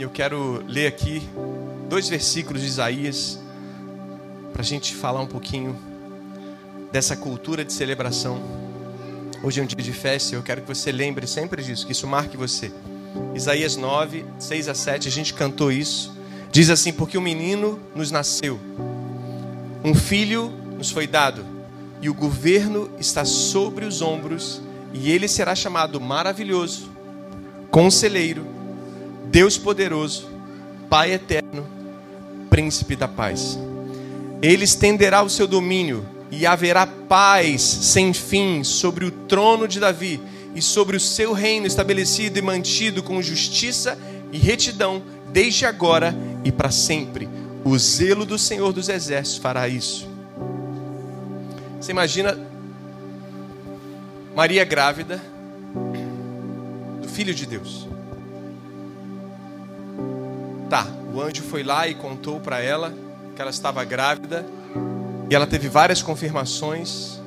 [0.00, 1.22] Eu quero ler aqui
[1.86, 3.38] dois versículos de Isaías
[4.50, 5.78] para a gente falar um pouquinho
[6.90, 8.40] dessa cultura de celebração.
[9.42, 12.06] Hoje é um dia de festa eu quero que você lembre sempre disso, que isso
[12.06, 12.72] marque você.
[13.34, 16.16] Isaías 9, 6 a 7, a gente cantou isso.
[16.50, 18.58] Diz assim: Porque um menino nos nasceu,
[19.84, 20.48] um filho
[20.78, 21.44] nos foi dado,
[22.00, 24.62] e o governo está sobre os ombros,
[24.94, 26.90] e ele será chamado maravilhoso,
[27.70, 28.49] conselheiro,
[29.30, 30.28] Deus poderoso,
[30.88, 31.64] Pai eterno,
[32.50, 33.56] príncipe da paz.
[34.42, 40.20] Ele estenderá o seu domínio e haverá paz sem fim sobre o trono de Davi
[40.52, 43.96] e sobre o seu reino estabelecido e mantido com justiça
[44.32, 45.00] e retidão
[45.32, 46.12] desde agora
[46.44, 47.28] e para sempre.
[47.64, 50.08] O zelo do Senhor dos Exércitos fará isso.
[51.80, 52.36] Você imagina
[54.34, 55.22] Maria grávida
[57.00, 57.86] do Filho de Deus.
[61.12, 62.94] O anjo foi lá e contou para ela
[63.34, 64.46] que ela estava grávida
[65.28, 67.20] e ela teve várias confirmações.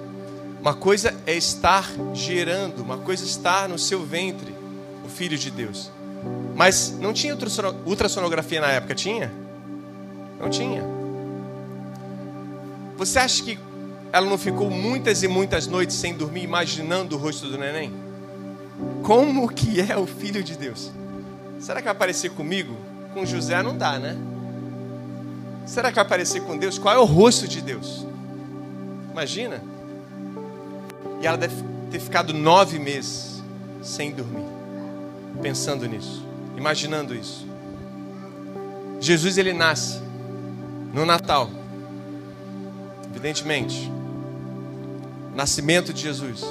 [0.61, 4.53] Uma coisa é estar gerando, uma coisa é estar no seu ventre,
[5.05, 5.91] o Filho de Deus.
[6.55, 7.35] Mas não tinha
[7.85, 9.31] ultrassonografia na época, tinha?
[10.39, 10.83] Não tinha.
[12.97, 13.59] Você acha que
[14.11, 17.91] ela não ficou muitas e muitas noites sem dormir imaginando o rosto do neném?
[19.01, 20.91] Como que é o Filho de Deus?
[21.59, 22.77] Será que vai aparecer comigo?
[23.13, 24.17] Com José não dá, né?
[25.65, 26.77] Será que vai aparecer com Deus?
[26.77, 28.05] Qual é o rosto de Deus?
[29.11, 29.61] Imagina.
[31.21, 31.55] E ela deve
[31.91, 33.41] ter ficado nove meses
[33.81, 34.45] sem dormir,
[35.41, 36.25] pensando nisso,
[36.57, 37.45] imaginando isso.
[38.99, 40.01] Jesus ele nasce
[40.93, 41.49] no Natal,
[43.11, 43.91] evidentemente.
[45.35, 46.43] Nascimento de Jesus.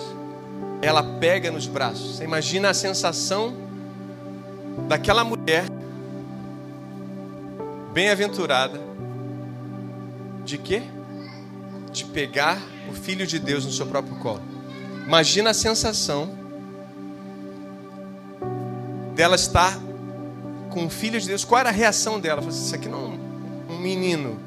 [0.80, 2.16] Ela pega nos braços.
[2.16, 3.54] Você imagina a sensação
[4.88, 5.64] daquela mulher
[7.92, 8.80] bem-aventurada
[10.44, 10.82] de quê?
[11.90, 12.58] De pegar
[12.90, 14.42] o filho de Deus no seu próprio colo.
[15.06, 16.36] Imagina a sensação
[19.14, 19.78] dela estar
[20.70, 21.44] com o filho de Deus.
[21.44, 22.40] Qual era a reação dela?
[22.40, 22.98] Ela falou assim, isso aqui não
[23.68, 24.38] é um menino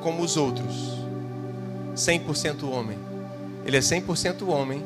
[0.00, 0.98] como os outros.
[1.94, 2.98] 100% homem.
[3.64, 4.82] Ele é 100% homem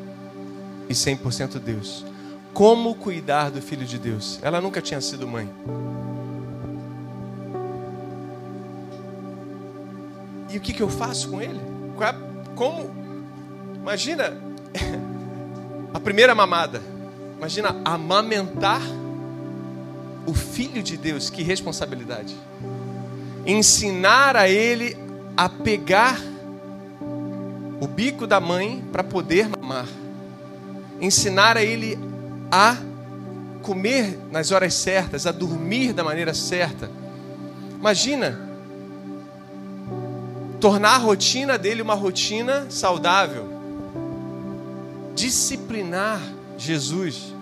[0.89, 2.05] e 100% Deus.
[2.53, 4.39] Como cuidar do filho de Deus?
[4.43, 5.49] Ela nunca tinha sido mãe.
[10.57, 11.61] E o que, que eu faço com ele?
[12.01, 12.15] É,
[12.55, 12.91] como?
[13.75, 14.39] Imagina
[15.93, 16.81] a primeira mamada.
[17.37, 18.81] Imagina amamentar
[20.27, 21.29] o filho de Deus.
[21.29, 22.35] Que responsabilidade.
[23.45, 24.97] Ensinar a ele
[25.37, 26.19] a pegar
[27.79, 29.87] o bico da mãe para poder mamar.
[31.03, 31.99] Ensinar a ele
[32.51, 32.79] a
[33.61, 36.91] comer nas horas certas, a dormir da maneira certa.
[37.79, 38.46] Imagina
[40.61, 43.49] tornar a rotina dele uma rotina saudável.
[45.15, 46.21] Disciplinar
[46.59, 47.35] Jesus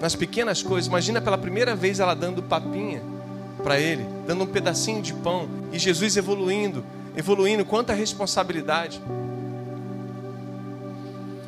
[0.00, 0.88] nas pequenas coisas.
[0.88, 3.02] Imagina pela primeira vez ela dando papinha
[3.62, 6.84] para ele, dando um pedacinho de pão e Jesus evoluindo,
[7.16, 9.00] evoluindo, quanta responsabilidade.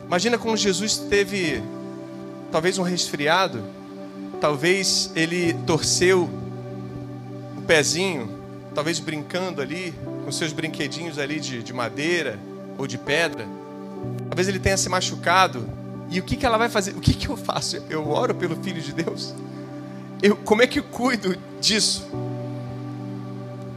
[0.06, 1.62] Imagina como Jesus teve
[2.52, 3.62] talvez um resfriado,
[4.40, 6.30] talvez ele torceu
[7.58, 8.30] o pezinho,
[8.74, 9.92] talvez brincando ali,
[10.26, 12.36] com seus brinquedinhos ali de, de madeira
[12.76, 13.46] ou de pedra.
[14.28, 15.64] Talvez ele tenha se machucado.
[16.10, 16.96] E o que, que ela vai fazer?
[16.96, 17.76] O que, que eu faço?
[17.88, 19.32] Eu oro pelo Filho de Deus?
[20.20, 22.04] Eu, como é que eu cuido disso?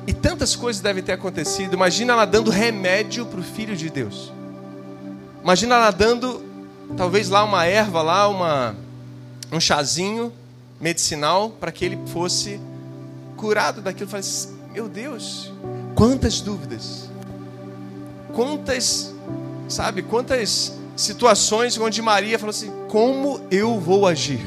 [0.08, 1.76] E tantas coisas devem ter acontecido.
[1.76, 4.34] Imagina ela dando remédio para o Filho de Deus.
[5.44, 6.44] Imagina ela dando,
[6.98, 8.76] talvez lá uma erva, lá uma,
[9.52, 10.34] um chazinho
[10.82, 12.60] medicinal para que ele fosse
[13.38, 14.10] curado daquilo.
[14.10, 14.26] Falei,
[14.74, 15.54] meu Deus,
[16.00, 17.10] Quantas dúvidas,
[18.34, 19.14] quantas,
[19.68, 24.40] sabe, quantas situações onde Maria falou assim: como eu vou agir?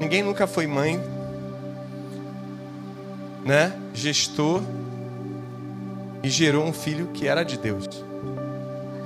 [0.00, 0.98] Ninguém nunca foi mãe,
[3.44, 3.78] né?
[3.92, 4.62] Gestor
[6.22, 7.86] e gerou um filho que era de Deus.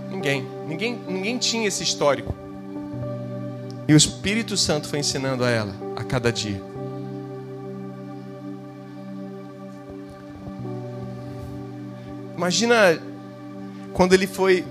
[0.08, 2.32] Ninguém, ninguém, ninguém tinha esse histórico.
[3.88, 6.73] E o Espírito Santo foi ensinando a ela a cada dia.
[12.44, 13.00] Imagina
[13.94, 14.66] quando ele foi.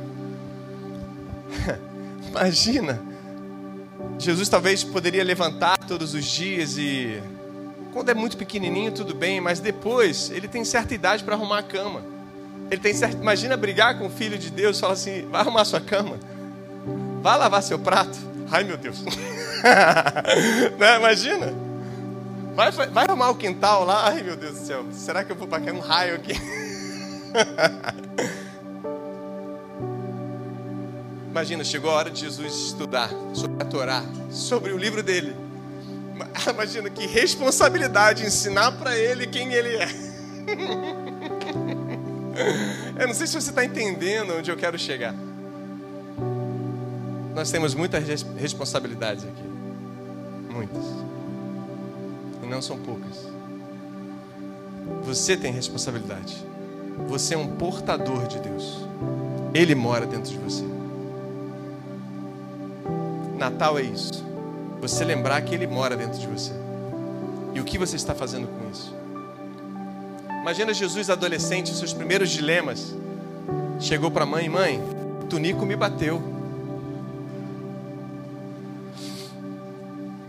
[2.30, 3.02] Imagina.
[4.20, 7.20] Jesus talvez poderia levantar todos os dias e.
[7.92, 11.64] Quando é muito pequenininho, tudo bem, mas depois ele tem certa idade para arrumar a
[11.64, 12.04] cama.
[12.70, 13.20] Ele tem certo.
[13.20, 16.20] Imagina brigar com o filho de Deus, fala assim: vai arrumar sua cama,
[17.24, 18.20] vai lavar seu prato.
[18.52, 19.04] Ai meu Deus.
[20.78, 20.98] né?
[20.98, 21.52] Imagina.
[22.54, 24.10] Vai, vai arrumar o quintal lá.
[24.10, 24.86] Ai, meu Deus do céu.
[24.92, 26.34] Será que eu vou para um raio aqui?
[31.30, 35.36] Imagina, chegou a hora de Jesus estudar sobre a Torá, sobre o livro dele.
[36.48, 39.90] Imagina que responsabilidade ensinar para ele quem ele é.
[43.00, 45.14] Eu não sei se você está entendendo onde eu quero chegar.
[47.34, 48.04] Nós temos muitas
[48.38, 49.44] responsabilidades aqui.
[50.52, 50.84] Muitas.
[52.44, 53.28] E não são poucas.
[55.04, 56.46] Você tem responsabilidade.
[57.07, 58.86] Você é um portador de Deus.
[59.54, 60.66] Ele mora dentro de você.
[63.38, 64.24] Natal é isso.
[64.81, 66.54] Você lembrar que Ele mora dentro de você.
[67.54, 68.94] E o que você está fazendo com isso?
[70.42, 72.96] Imagina Jesus adolescente, seus primeiros dilemas.
[73.80, 74.81] Chegou para a mãe, mãe,
[75.30, 76.22] Tunico me bateu.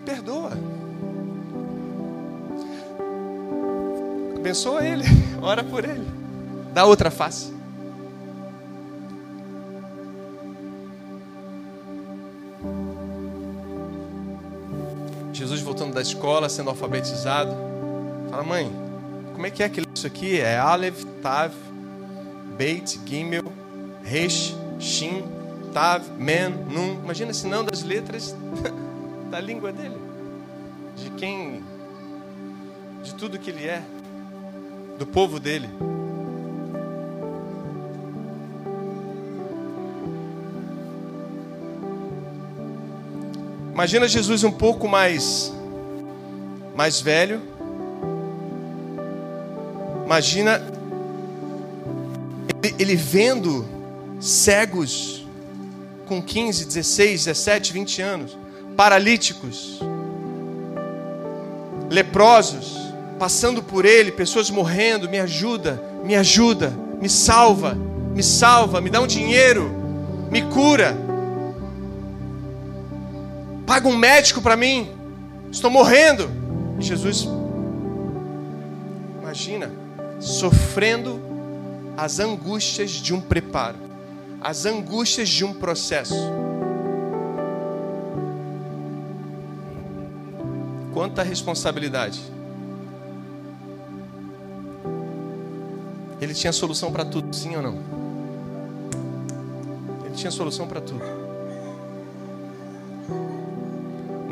[0.04, 0.52] Perdoa.
[4.36, 5.04] Abençoa ele,
[5.42, 6.13] ora por ele.
[6.74, 7.54] Dá outra face.
[15.32, 17.54] Jesus voltando da escola, sendo alfabetizado.
[18.28, 18.72] Fala, mãe,
[19.32, 19.86] como é que é aquilo?
[19.94, 21.52] Isso aqui é Aleph, Tav,
[22.56, 23.44] Beit, Gimel,
[24.02, 25.22] Resh, Shin,
[25.72, 26.98] Tav, Men, Nun.
[27.04, 28.34] Imagina se não das letras
[29.30, 29.96] da língua dele.
[30.96, 31.62] De quem,
[33.04, 33.80] de tudo que ele é,
[34.98, 35.68] do povo dele.
[43.74, 45.52] Imagina Jesus um pouco mais
[46.76, 47.42] mais velho.
[50.06, 50.62] Imagina
[52.62, 53.66] ele, ele vendo
[54.20, 55.26] cegos
[56.06, 58.38] com 15, 16, 17, 20 anos,
[58.76, 59.80] paralíticos,
[61.90, 62.76] leprosos,
[63.18, 69.00] passando por ele, pessoas morrendo, me ajuda, me ajuda, me salva, me salva, me dá
[69.00, 69.68] um dinheiro,
[70.30, 71.03] me cura.
[73.66, 74.90] Paga um médico para mim.
[75.50, 76.30] Estou morrendo.
[76.78, 77.28] E Jesus,
[79.20, 79.70] imagina,
[80.20, 81.20] sofrendo
[81.96, 83.78] as angústias de um preparo,
[84.40, 86.14] as angústias de um processo.
[90.92, 92.20] Quanta responsabilidade.
[96.20, 97.78] Ele tinha solução para tudo, sim ou não?
[100.04, 101.23] Ele tinha solução para tudo.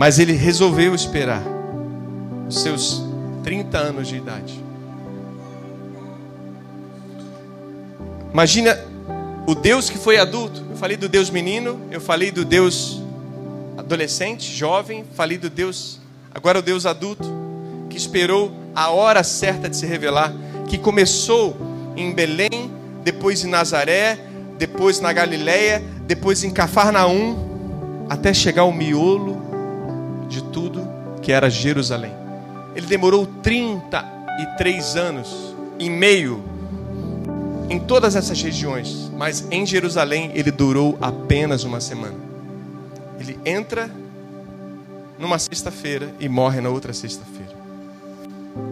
[0.02, 1.44] Mas ele resolveu esperar
[2.48, 3.04] os seus
[3.44, 4.60] 30 anos de idade.
[8.32, 8.76] Imagina
[9.46, 10.60] o Deus que foi adulto.
[10.68, 13.00] Eu falei do Deus menino, eu falei do Deus
[13.78, 16.00] adolescente, jovem, falei do Deus,
[16.34, 17.32] agora o Deus adulto,
[17.88, 20.34] que esperou a hora certa de se revelar,
[20.66, 21.56] que começou
[21.96, 22.72] em Belém,
[23.04, 24.18] depois em Nazaré,
[24.58, 29.51] depois na Galileia, depois em Cafarnaum, até chegar ao miolo
[30.32, 30.88] de tudo
[31.20, 32.12] que era Jerusalém.
[32.74, 36.42] Ele demorou 33 anos e meio
[37.68, 42.16] em todas essas regiões, mas em Jerusalém ele durou apenas uma semana.
[43.20, 43.90] Ele entra
[45.18, 47.52] numa sexta-feira e morre na outra sexta-feira.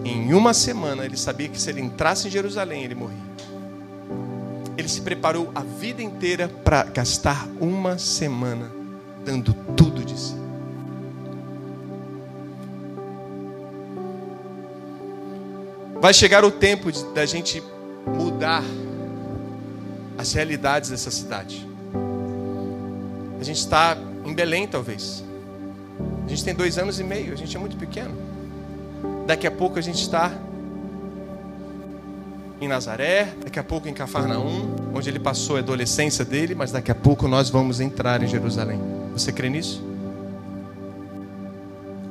[0.04, 3.30] Em uma semana ele sabia que se ele entrasse em Jerusalém ele morria.
[4.76, 8.70] Ele se preparou a vida inteira para gastar uma semana
[9.24, 10.39] dando tudo de si.
[16.00, 17.62] Vai chegar o tempo de, da gente
[18.06, 18.64] mudar
[20.16, 21.68] as realidades dessa cidade.
[23.38, 25.22] A gente está em Belém, talvez.
[26.24, 28.14] A gente tem dois anos e meio, a gente é muito pequeno.
[29.26, 30.32] Daqui a pouco a gente está
[32.60, 36.90] em Nazaré, daqui a pouco em Cafarnaum, onde ele passou a adolescência dele, mas daqui
[36.90, 38.80] a pouco nós vamos entrar em Jerusalém.
[39.12, 39.82] Você crê nisso?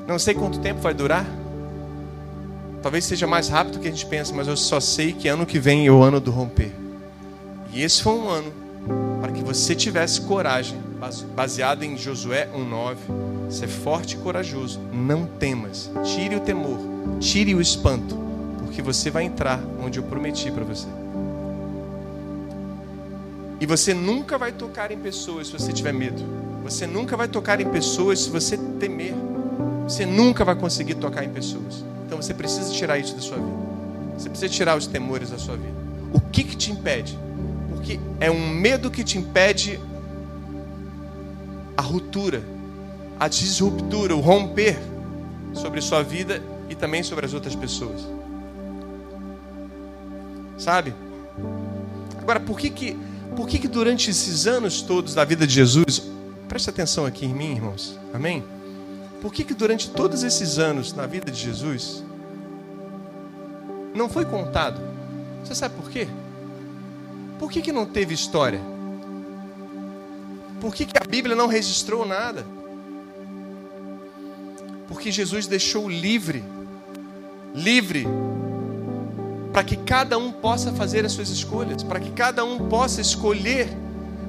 [0.08, 1.26] Não sei quanto tempo vai durar.
[2.82, 5.46] Talvez seja mais rápido do que a gente pensa, mas eu só sei que ano
[5.46, 6.72] que vem é o ano do romper.
[7.74, 8.54] E esse foi um ano
[9.22, 10.80] para que você tivesse coragem,
[11.36, 12.98] baseado em Josué 1:9,
[13.50, 16.80] ser forte e corajoso, não temas, tire o temor,
[17.20, 18.18] tire o espanto,
[18.64, 20.88] porque você vai entrar onde eu prometi para você.
[23.60, 26.24] E você nunca vai tocar em pessoas se você tiver medo.
[26.64, 29.14] Você nunca vai tocar em pessoas se você temer.
[29.84, 31.84] Você nunca vai conseguir tocar em pessoas.
[32.10, 33.58] Então você precisa tirar isso da sua vida.
[34.18, 35.76] Você precisa tirar os temores da sua vida.
[36.12, 37.16] O que, que te impede?
[37.70, 39.80] Porque é um medo que te impede
[41.78, 42.42] a ruptura,
[43.20, 44.76] a disruptura, o romper
[45.54, 48.02] sobre sua vida e também sobre as outras pessoas.
[50.58, 50.96] Sabe?
[52.18, 52.98] Agora, por que que,
[53.36, 56.02] por que, que durante esses anos todos da vida de Jesus,
[56.48, 58.44] preste atenção aqui em mim, irmãos, amém?
[59.22, 62.04] Por que que durante todos esses anos na vida de Jesus,
[63.94, 64.80] não foi contado?
[65.44, 66.08] Você sabe por quê?
[67.38, 68.60] Por que, que não teve história?
[70.60, 72.46] Por que, que a Bíblia não registrou nada?
[74.88, 76.44] Porque Jesus deixou livre,
[77.56, 78.06] livre,
[79.54, 83.70] para que cada um possa fazer as suas escolhas, para que cada um possa escolher,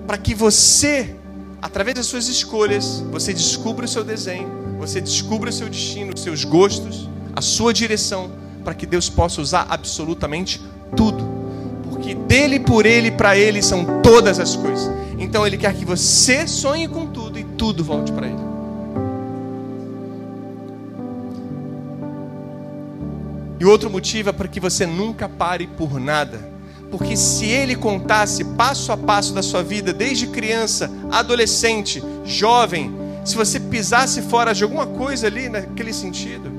[0.07, 1.17] para que você,
[1.61, 6.23] através das suas escolhas, você descubra o seu desenho, você descubra o seu destino, os
[6.23, 7.07] seus gostos,
[7.37, 8.31] a sua direção,
[8.65, 10.61] para que Deus possa usar absolutamente
[10.97, 11.23] tudo.
[11.89, 14.91] Porque dele, por ele, para ele são todas as coisas.
[15.19, 18.51] Então ele quer que você sonhe com tudo e tudo volte para ele.
[23.61, 26.41] E outro motivo é para que você nunca pare por nada.
[26.91, 33.37] Porque se ele contasse passo a passo da sua vida, desde criança, adolescente, jovem, se
[33.37, 36.51] você pisasse fora de alguma coisa ali naquele sentido,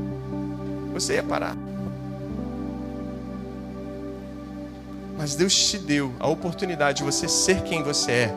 [0.94, 1.56] você ia parar.
[5.18, 8.36] Mas Deus te deu a oportunidade de você ser quem você é.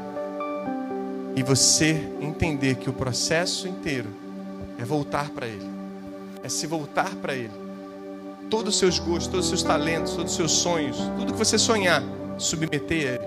[1.36, 4.08] E você entender que o processo inteiro
[4.78, 5.68] é voltar para Ele.
[6.42, 7.64] É se voltar para Ele
[8.50, 11.58] todos os seus gostos, todos os seus talentos, todos os seus sonhos, tudo que você
[11.58, 12.02] sonhar,
[12.38, 13.24] submeter a Ele.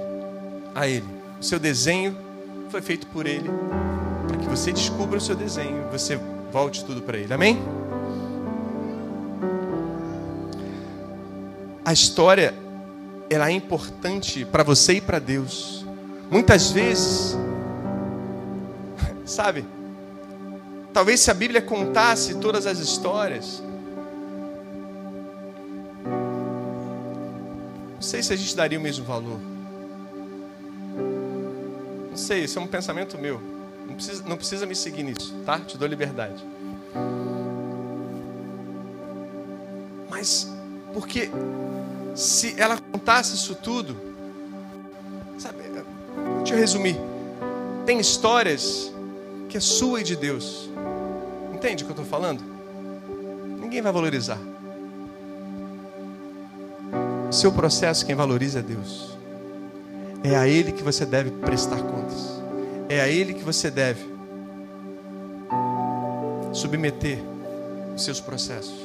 [0.76, 1.18] A Ele.
[1.40, 2.16] O seu desenho
[2.70, 3.50] foi feito por Ele,
[4.38, 6.20] para que você descubra o seu desenho e você
[6.52, 7.34] volte tudo para Ele.
[7.34, 7.60] Amém?
[11.84, 12.54] A história
[13.30, 15.86] ela é importante para você e para Deus.
[16.30, 17.36] Muitas vezes,
[19.26, 19.66] sabe?
[20.94, 23.64] Talvez se a Bíblia contasse todas as histórias,
[27.96, 29.40] Não sei se a gente daria o mesmo valor.
[32.12, 33.57] Não sei, isso é um pensamento meu.
[33.88, 35.60] Não precisa, não precisa me seguir nisso, tá?
[35.60, 36.44] Te dou liberdade.
[40.10, 40.52] Mas,
[40.94, 41.30] porque
[42.16, 43.96] se ela contasse isso tudo,
[45.38, 45.64] sabe,
[46.38, 46.98] deixa eu resumir.
[47.86, 48.92] Tem histórias
[49.48, 50.70] que é sua e de Deus.
[51.54, 52.44] Entende o que eu estou falando?
[53.60, 54.40] Ninguém vai valorizar.
[57.32, 59.18] Seu processo, quem valoriza é Deus.
[60.24, 62.42] É a Ele que você deve prestar contas.
[62.90, 64.18] É a Ele que você deve
[66.54, 67.20] submeter
[67.96, 68.76] os seus processos.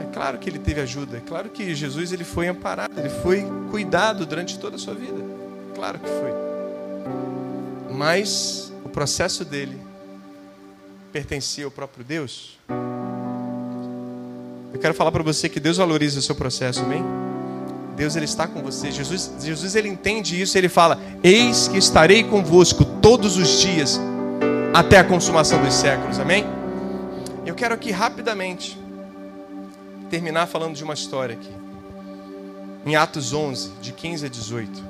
[0.00, 1.18] É claro que ele teve ajuda.
[1.18, 2.98] É claro que Jesus ele foi amparado.
[2.98, 5.22] Ele foi cuidado durante toda a sua vida.
[5.74, 6.32] Claro que foi.
[7.94, 9.78] Mas o processo dele
[11.12, 12.58] pertencia ao próprio Deus.
[14.72, 17.29] Eu quero falar para você que Deus valoriza o seu processo, amém?
[18.00, 18.90] Deus ele está com você.
[18.90, 24.00] Jesus, Jesus ele entende isso, ele fala: "Eis que estarei convosco todos os dias
[24.72, 26.18] até a consumação dos séculos".
[26.18, 26.46] Amém?
[27.44, 28.80] Eu quero aqui rapidamente
[30.08, 31.52] terminar falando de uma história aqui.
[32.86, 34.82] Em Atos 11, de 15 a 18.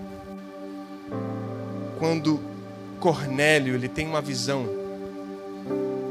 [1.98, 2.38] Quando
[3.00, 4.68] Cornélio, ele tem uma visão.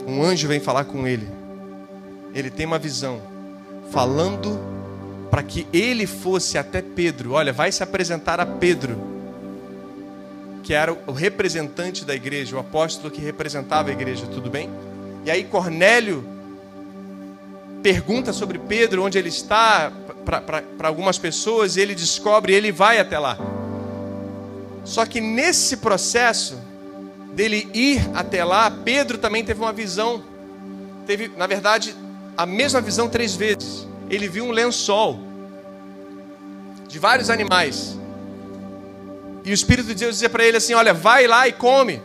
[0.06, 1.30] Um anjo vem falar com ele.
[2.34, 3.22] Ele tem uma visão
[3.90, 4.79] falando
[5.30, 7.34] para que ele fosse até Pedro.
[7.34, 8.98] Olha, vai se apresentar a Pedro,
[10.64, 14.70] que era o representante da igreja, o apóstolo que representava a igreja, tudo bem?
[15.26, 16.24] E aí Cornélio
[17.82, 19.92] pergunta sobre Pedro, onde ele está,
[20.26, 23.38] para algumas pessoas, e ele descobre, ele vai até lá.
[24.84, 26.58] Só que nesse processo
[27.34, 30.24] dele ir até lá, Pedro também teve uma visão.
[31.06, 31.96] Teve, na verdade,
[32.36, 33.88] a mesma visão três vezes.
[34.10, 35.20] Ele viu um lençol
[36.88, 37.98] de vários animais.
[39.46, 42.02] E o Espírito de Deus dizia para ele assim: Olha, vai lá e come.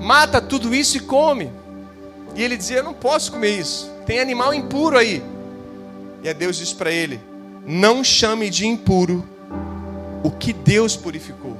[0.00, 1.50] Mata tudo isso e come.
[2.34, 3.90] E ele dizia: Eu não posso comer isso.
[4.06, 5.22] Tem animal impuro aí.
[6.22, 7.20] E a Deus disse para ele:
[7.66, 9.26] Não chame de impuro
[10.22, 11.56] o que Deus purificou.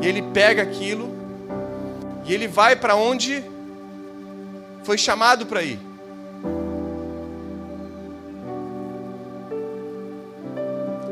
[0.00, 1.16] E ele pega aquilo
[2.24, 3.42] e ele vai para onde
[4.84, 5.78] foi chamado para ir.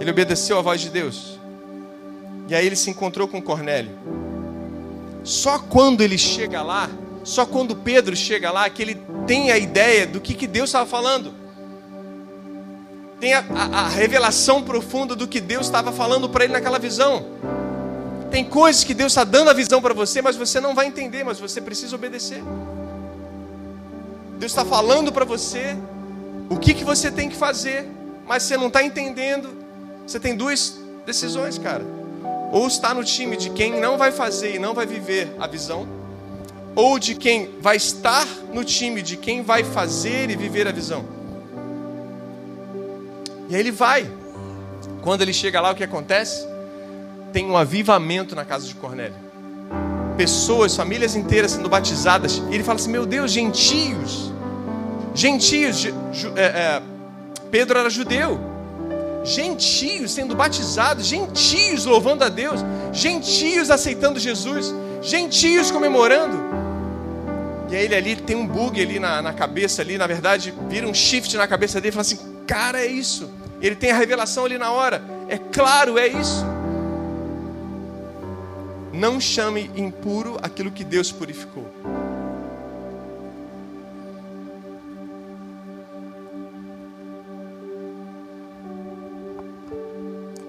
[0.06, 1.36] Ele obedeceu à voz de Deus.
[2.46, 3.90] E aí ele se encontrou com Cornélio.
[5.24, 6.88] Só quando ele chega lá,
[7.24, 10.86] só quando Pedro chega lá, que ele tem a ideia do que, que Deus estava
[10.86, 11.34] falando.
[13.18, 17.26] Tem a, a, a revelação profunda do que Deus estava falando para ele naquela visão.
[18.30, 21.24] Tem coisas que Deus está dando a visão para você, mas você não vai entender,
[21.24, 22.44] mas você precisa obedecer.
[24.38, 25.76] Deus está falando para você
[26.48, 27.90] o que, que você tem que fazer,
[28.24, 29.65] mas você não está entendendo.
[30.06, 31.84] Você tem duas decisões, cara.
[32.52, 35.86] Ou está no time de quem não vai fazer e não vai viver a visão,
[36.74, 41.04] ou de quem vai estar no time de quem vai fazer e viver a visão.
[43.48, 44.08] E aí ele vai.
[45.02, 46.46] Quando ele chega lá, o que acontece?
[47.32, 49.16] Tem um avivamento na casa de Cornélio.
[50.16, 52.42] Pessoas, famílias inteiras sendo batizadas.
[52.50, 54.32] E ele fala assim: Meu Deus, gentios.
[55.14, 55.78] Gentios.
[55.78, 55.94] Ju,
[56.36, 56.82] é, é,
[57.50, 58.55] Pedro era judeu.
[59.26, 61.04] Gentios sendo batizados.
[61.04, 62.60] Gentios louvando a Deus.
[62.92, 64.72] Gentios aceitando Jesus.
[65.02, 66.38] Gentios comemorando.
[67.68, 70.86] E aí ele ali tem um bug ali na, na cabeça ali, na verdade, vira
[70.86, 73.28] um shift na cabeça dele e fala assim: Cara, é isso.
[73.60, 75.02] Ele tem a revelação ali na hora.
[75.28, 76.44] É claro, é isso.
[78.92, 81.66] Não chame impuro aquilo que Deus purificou.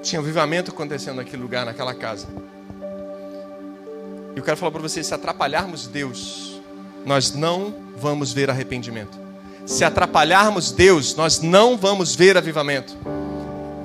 [0.07, 2.27] Tinha um avivamento acontecendo naquele lugar, naquela casa.
[4.35, 6.61] E eu quero falar para vocês: se atrapalharmos Deus,
[7.05, 9.27] nós não vamos ver arrependimento
[9.67, 12.95] se atrapalharmos Deus, nós não vamos ver avivamento.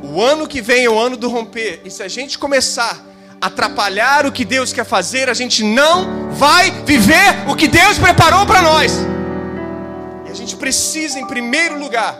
[0.00, 3.04] O ano que vem é o ano do romper, e se a gente começar
[3.40, 7.98] a atrapalhar o que Deus quer fazer, a gente não vai viver o que Deus
[7.98, 8.92] preparou para nós.
[10.28, 12.16] E a gente precisa, em primeiro lugar,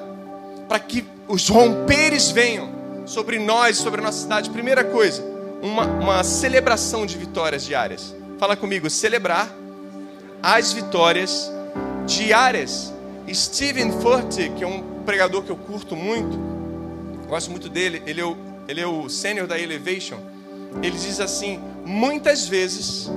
[0.69, 2.72] para que os romperes venham
[3.07, 5.23] sobre nós, sobre a nossa cidade, primeira coisa,
[5.61, 8.15] uma, uma celebração de vitórias diárias.
[8.39, 9.55] Fala comigo, celebrar
[10.43, 11.51] as vitórias
[12.07, 12.93] diárias.
[13.33, 16.37] Steven Furtick, que é um pregador que eu curto muito,
[17.29, 18.37] gosto muito dele, ele é o,
[18.69, 20.19] ele é o sênior da Elevation.
[20.83, 23.11] Ele diz assim: muitas vezes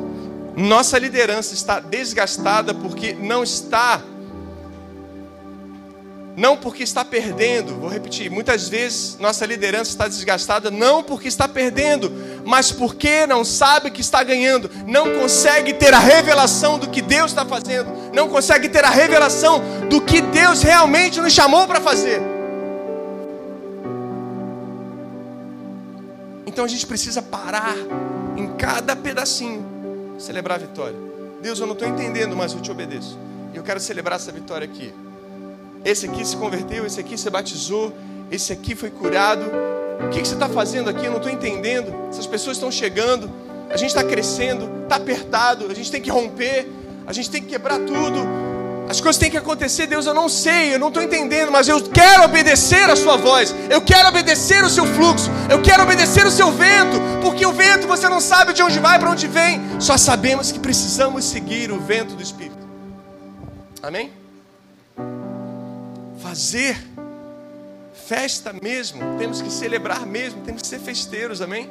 [0.55, 4.01] nossa liderança está desgastada porque não está
[6.35, 11.47] não porque está perdendo, vou repetir, muitas vezes nossa liderança está desgastada não porque está
[11.47, 12.11] perdendo,
[12.45, 17.31] mas porque não sabe que está ganhando, não consegue ter a revelação do que Deus
[17.31, 22.21] está fazendo, não consegue ter a revelação do que Deus realmente nos chamou para fazer.
[26.45, 27.75] Então a gente precisa parar
[28.37, 29.65] em cada pedacinho,
[30.17, 30.95] celebrar a vitória.
[31.41, 33.17] Deus, eu não estou entendendo, mas eu te obedeço.
[33.53, 34.93] E eu quero celebrar essa vitória aqui.
[35.85, 37.93] Esse aqui se converteu, esse aqui se batizou,
[38.31, 39.45] esse aqui foi curado.
[40.03, 41.05] O que você está fazendo aqui?
[41.05, 41.93] Eu não estou entendendo.
[42.09, 43.31] Essas pessoas estão chegando,
[43.69, 46.67] a gente está crescendo, está apertado, a gente tem que romper,
[47.05, 48.19] a gente tem que quebrar tudo.
[48.89, 51.81] As coisas têm que acontecer, Deus, eu não sei, eu não estou entendendo, mas eu
[51.81, 56.31] quero obedecer a Sua voz, eu quero obedecer o Seu fluxo, eu quero obedecer o
[56.31, 59.97] Seu vento, porque o vento você não sabe de onde vai, para onde vem, só
[59.97, 62.65] sabemos que precisamos seguir o vento do Espírito.
[63.81, 64.24] Amém?
[66.35, 66.77] Fazer
[67.93, 71.69] festa mesmo, temos que celebrar mesmo, temos que ser festeiros, amém?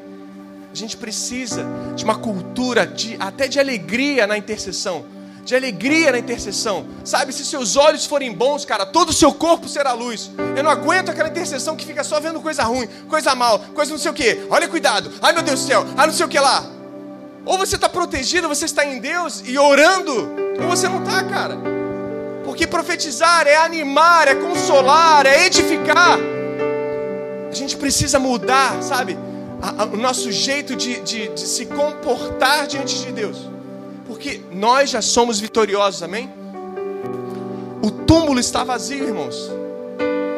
[0.72, 5.04] A gente precisa de uma cultura de até de alegria na intercessão,
[5.44, 6.86] de alegria na intercessão.
[7.04, 10.30] Sabe, se seus olhos forem bons, cara, todo o seu corpo será luz.
[10.56, 13.98] Eu não aguento aquela intercessão que fica só vendo coisa ruim, coisa mal, coisa não
[13.98, 14.46] sei o que.
[14.48, 15.12] Olha cuidado.
[15.20, 15.84] Ai meu Deus do céu.
[15.94, 16.64] Ai não sei o que lá.
[17.44, 20.26] Ou você está protegido, você está em Deus e orando,
[20.58, 21.73] ou você não está, cara.
[22.54, 26.16] Porque profetizar é animar, é consolar, é edificar.
[27.50, 29.18] A gente precisa mudar, sabe?
[29.92, 33.50] o nosso jeito de, de, de se comportar diante de Deus.
[34.06, 36.32] Porque nós já somos vitoriosos, amém?
[37.82, 39.50] O túmulo está vazio, irmãos.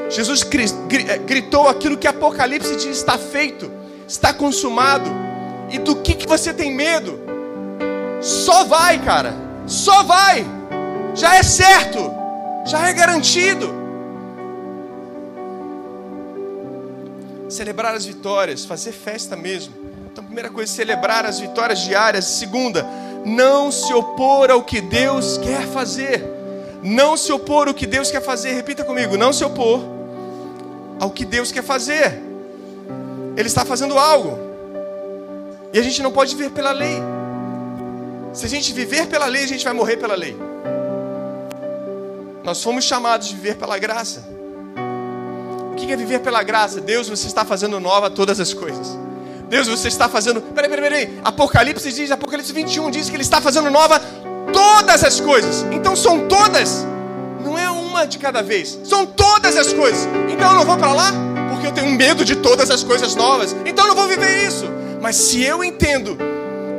[0.09, 3.70] Jesus eh, gritou aquilo que Apocalipse diz: está feito,
[4.09, 5.11] está consumado.
[5.70, 7.20] E do que, que você tem medo?
[8.22, 9.35] Só vai, cara,
[9.66, 10.56] só vai
[11.16, 12.12] já é certo,
[12.66, 13.74] já é garantido.
[17.48, 19.74] Celebrar as vitórias, fazer festa mesmo.
[20.12, 22.24] Então, primeira coisa, celebrar as vitórias diárias.
[22.26, 22.87] Segunda,
[23.24, 26.22] não se opor ao que Deus quer fazer.
[26.83, 28.52] Não se opor ao que Deus quer fazer.
[28.52, 29.81] Repita comigo: não se opor
[31.00, 32.22] ao que Deus quer fazer.
[33.37, 34.38] Ele está fazendo algo.
[35.72, 36.98] E a gente não pode viver pela lei.
[38.33, 40.37] Se a gente viver pela lei, a gente vai morrer pela lei.
[42.46, 44.24] Nós fomos chamados de viver pela graça.
[45.72, 46.80] O que é viver pela graça?
[46.80, 48.96] Deus, você está fazendo nova todas as coisas.
[49.48, 50.40] Deus, você está fazendo.
[50.40, 51.20] Peraí, peraí, peraí.
[51.24, 54.00] Apocalipse diz, Apocalipse 21 diz que Ele está fazendo nova
[54.52, 55.66] todas as coisas.
[55.72, 56.87] Então são todas.
[57.44, 58.78] Não é uma de cada vez.
[58.85, 60.06] São todas as coisas.
[60.30, 61.12] Então eu não vou para lá
[61.50, 63.56] porque eu tenho medo de todas as coisas novas.
[63.66, 64.66] Então eu não vou viver isso.
[65.02, 66.16] Mas se eu entendo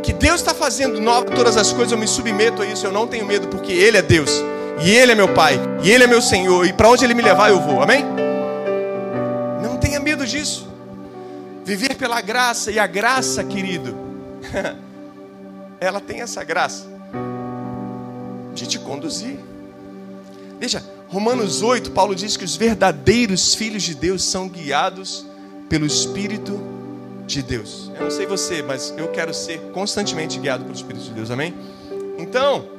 [0.02, 2.86] que Deus está fazendo nova todas as coisas, eu me submeto a isso.
[2.86, 4.32] Eu não tenho medo porque Ele é Deus.
[4.80, 5.60] E Ele é meu Pai.
[5.84, 6.66] E Ele é meu Senhor.
[6.66, 7.82] E para onde Ele me levar, eu vou.
[7.82, 8.06] Amém?
[9.62, 10.68] Não tenha medo disso.
[11.64, 12.72] Viver pela graça.
[12.72, 13.96] E a graça, querido,
[15.80, 16.88] ela tem essa graça
[18.54, 19.38] de te conduzir.
[20.60, 25.26] Veja, Romanos 8, Paulo diz que os verdadeiros filhos de Deus são guiados
[25.70, 26.60] pelo Espírito
[27.26, 27.92] de Deus.
[27.96, 31.54] Eu não sei você, mas eu quero ser constantemente guiado pelo Espírito de Deus, amém?
[32.18, 32.77] Então,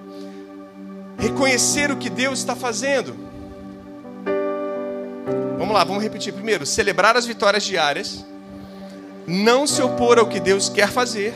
[1.18, 3.14] reconhecer o que Deus está fazendo.
[5.58, 8.24] Vamos lá, vamos repetir primeiro: celebrar as vitórias diárias,
[9.26, 11.34] não se opor ao que Deus quer fazer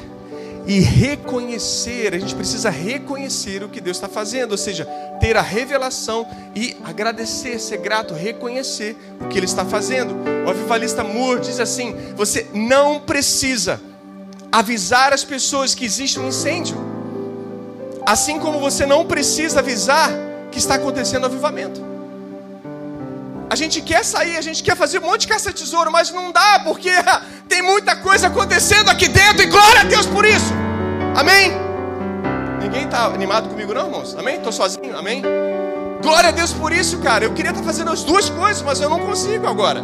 [0.67, 4.85] e reconhecer, a gente precisa reconhecer o que Deus está fazendo, ou seja,
[5.21, 10.15] ter a revelação e agradecer, ser grato, reconhecer o que Ele está fazendo.
[10.47, 13.81] O avivalista Moore diz assim: você não precisa
[14.53, 16.77] avisar as pessoas que existe um incêndio,
[18.07, 20.11] assim como você não precisa avisar
[20.51, 21.93] que está acontecendo avivamento.
[23.49, 26.61] A gente quer sair, a gente quer fazer um monte de caça-tesouro, mas não dá,
[26.65, 26.91] porque
[27.49, 30.53] tem muita coisa acontecendo aqui dentro, e glória a Deus por isso.
[31.15, 31.53] Amém?
[32.63, 34.17] Ninguém está animado comigo, não, irmãos?
[34.17, 34.37] Amém?
[34.37, 34.97] Estou sozinho?
[34.97, 35.23] Amém?
[36.03, 37.25] Glória a Deus por isso, cara.
[37.25, 39.83] Eu queria estar tá fazendo as duas coisas, mas eu não consigo agora.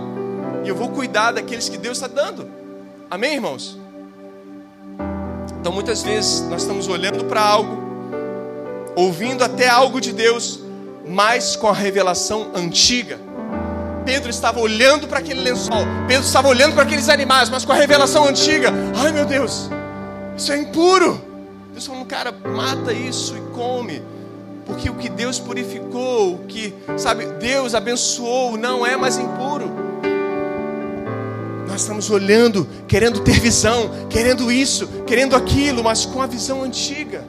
[0.64, 2.48] E eu vou cuidar daqueles que Deus está dando.
[3.10, 3.78] Amém, irmãos?
[5.60, 7.87] Então, muitas vezes, nós estamos olhando para algo,
[8.94, 10.60] ouvindo até algo de Deus,
[11.06, 13.18] mas com a revelação antiga.
[14.04, 17.76] Pedro estava olhando para aquele lençol, Pedro estava olhando para aqueles animais, mas com a
[17.76, 18.72] revelação antiga.
[18.96, 19.68] Ai meu Deus,
[20.36, 21.22] isso é impuro.
[21.72, 24.02] Deus falou, cara, mata isso e come.
[24.64, 29.70] Porque o que Deus purificou, o que, sabe, Deus abençoou, não é mais impuro.
[31.66, 37.24] Nós estamos olhando, querendo ter visão, querendo isso, querendo aquilo, mas com a visão antiga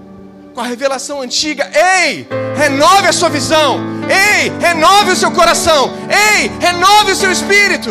[0.54, 1.70] com a revelação antiga.
[1.74, 3.80] Ei, renove a sua visão.
[4.10, 5.92] Ei, renove o seu coração.
[6.10, 7.90] Ei, renove o seu espírito.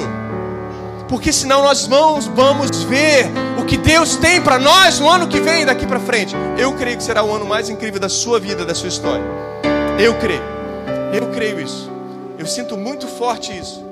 [1.09, 3.27] Porque senão nós vamos, vamos ver
[3.59, 6.35] o que Deus tem para nós no ano que vem daqui para frente.
[6.59, 9.25] Eu creio que será o ano mais incrível da sua vida, da sua história.
[9.99, 10.43] Eu creio.
[11.13, 11.91] Eu creio isso.
[12.39, 13.87] Eu sinto muito forte isso.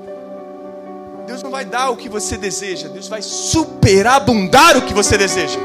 [1.25, 5.59] Deus não vai dar o que você deseja, Deus vai superabundar o que você deseja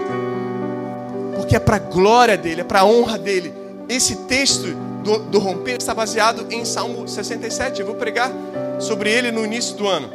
[1.53, 3.53] porque é para a glória dele, é para a honra dele.
[3.87, 7.81] Esse texto do, do, romper está baseado em Salmo 67.
[7.81, 8.33] Eu vou pregar
[8.79, 10.09] sobre ele no início do ano.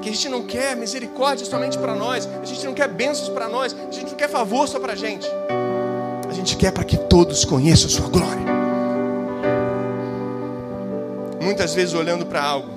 [0.00, 3.48] Que a gente não quer misericórdia somente para nós, a gente não quer bênçãos para
[3.48, 5.26] nós, a gente não quer favor só para a gente.
[6.28, 8.44] A gente quer para que todos conheçam a sua glória.
[11.40, 12.70] Muitas vezes olhando para algo,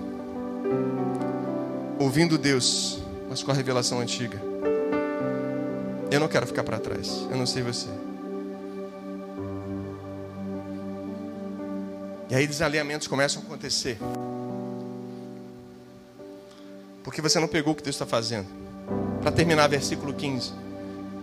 [1.99, 2.97] ouvindo Deus,
[3.29, 4.50] mas com a revelação antiga
[6.11, 7.25] eu não quero ficar para trás.
[7.31, 7.87] Eu não sei você.
[12.29, 13.97] E aí desalinhamentos começam a acontecer.
[17.01, 18.47] Porque você não pegou o que Deus está fazendo.
[19.21, 20.51] Para terminar, versículo 15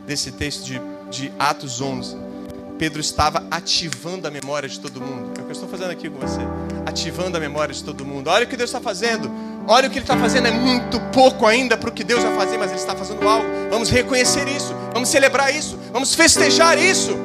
[0.06, 2.16] desse texto de, de Atos 11.
[2.78, 5.32] Pedro estava ativando a memória de todo mundo.
[5.36, 6.40] É o que eu estou fazendo aqui com você.
[6.86, 8.28] Ativando a memória de todo mundo.
[8.30, 9.30] Olha o que Deus está fazendo.
[9.70, 12.34] Olha o que ele está fazendo, é muito pouco ainda para o que Deus vai
[12.34, 13.46] fazer, mas ele está fazendo algo.
[13.68, 17.16] Vamos reconhecer isso, vamos celebrar isso, vamos festejar isso.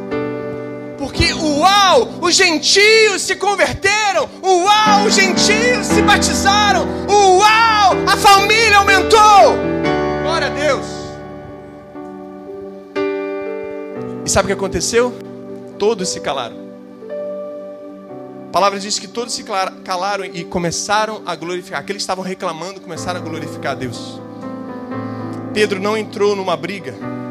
[0.95, 9.57] Porque uau, os gentios se converteram, uau, os gentios se batizaram, uau, a família aumentou.
[10.21, 10.86] Glória a Deus.
[14.23, 15.12] E sabe o que aconteceu?
[15.79, 16.62] Todos se calaram.
[18.49, 19.43] A palavra diz que todos se
[19.83, 21.79] calaram e começaram a glorificar.
[21.79, 24.21] Aqueles que estavam reclamando começaram a glorificar a Deus.
[25.55, 27.22] Pedro não entrou numa briga.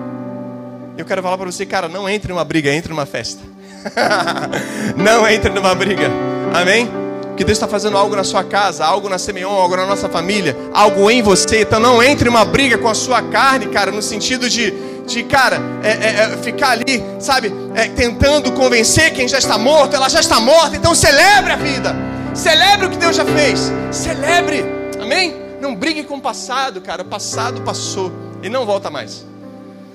[0.97, 3.41] Eu quero falar para você, cara, não entre numa briga, entre numa festa.
[4.97, 6.11] não entre numa briga.
[6.55, 6.89] Amém?
[7.37, 10.55] Que Deus está fazendo algo na sua casa, algo na Semeon, algo na nossa família,
[10.73, 11.63] algo em você.
[11.63, 15.61] Então não entre numa briga com a sua carne, cara, no sentido de de cara,
[15.83, 20.21] é, é, é, ficar ali, sabe, é, tentando convencer quem já está morto, ela já
[20.21, 21.95] está morta, então celebre a vida,
[22.35, 24.65] celebre o que Deus já fez, celebre,
[25.01, 25.35] amém?
[25.61, 29.27] Não brigue com o passado, cara, o passado passou e não volta mais.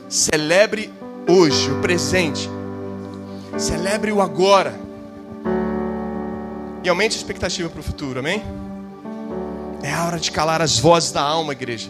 [0.09, 0.89] Celebre
[1.27, 2.49] hoje, o presente,
[3.57, 4.73] celebre o agora
[6.81, 8.41] e aumente a expectativa para o futuro, amém?
[9.83, 11.89] É a hora de calar as vozes da alma, igreja.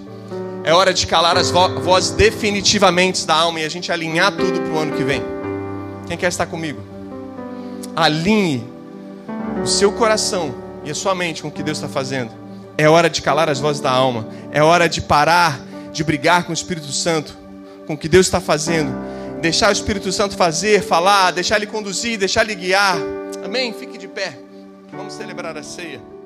[0.63, 4.61] É hora de calar as vo vozes definitivamente da alma e a gente alinhar tudo
[4.61, 5.21] para o ano que vem.
[6.07, 6.81] Quem quer estar comigo?
[7.95, 8.67] Alinhe
[9.61, 12.31] o seu coração e a sua mente com o que Deus está fazendo.
[12.79, 14.27] É hora de calar as vozes da alma.
[14.51, 15.59] É hora de parar
[15.93, 17.36] de brigar com o Espírito Santo,
[17.87, 18.93] com o que Deus está fazendo.
[19.41, 22.97] Deixar o Espírito Santo fazer, falar, deixar ele conduzir, deixar ele guiar.
[23.43, 23.73] Amém?
[23.73, 24.37] Fique de pé.
[24.91, 26.16] Vamos celebrar a ceia.